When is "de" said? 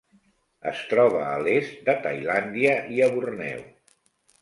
1.91-1.97